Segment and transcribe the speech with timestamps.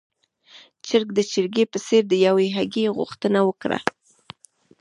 [0.85, 3.79] چرګ د چرګې په څېر د يوې هګۍ غوښتنه وکړه.